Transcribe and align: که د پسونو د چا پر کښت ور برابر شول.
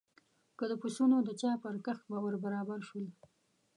که 0.57 0.65
د 0.71 0.73
پسونو 0.81 1.17
د 1.23 1.29
چا 1.41 1.51
پر 1.63 1.75
کښت 1.85 2.05
ور 2.09 2.33
برابر 2.43 2.79
شول. 2.87 3.05